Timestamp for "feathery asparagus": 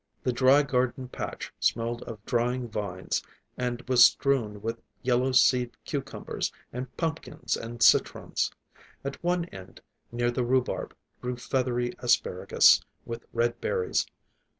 11.37-12.81